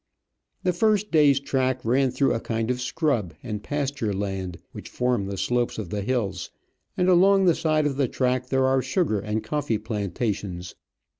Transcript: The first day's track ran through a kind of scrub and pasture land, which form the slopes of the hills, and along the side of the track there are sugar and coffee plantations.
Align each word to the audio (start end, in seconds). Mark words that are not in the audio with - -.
The 0.63 0.73
first 0.73 1.11
day's 1.11 1.39
track 1.39 1.85
ran 1.85 2.09
through 2.09 2.33
a 2.33 2.39
kind 2.39 2.71
of 2.71 2.81
scrub 2.81 3.35
and 3.43 3.61
pasture 3.61 4.13
land, 4.13 4.57
which 4.71 4.89
form 4.89 5.27
the 5.27 5.37
slopes 5.37 5.77
of 5.77 5.91
the 5.91 6.01
hills, 6.01 6.49
and 6.97 7.07
along 7.07 7.45
the 7.45 7.53
side 7.53 7.85
of 7.85 7.97
the 7.97 8.07
track 8.07 8.47
there 8.49 8.65
are 8.65 8.81
sugar 8.81 9.19
and 9.19 9.43
coffee 9.43 9.77
plantations. 9.77 10.73